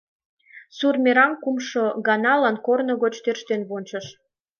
[0.77, 4.05] Сур мераҥ кумшо ганалан корно гоч тӧрштен вончыш.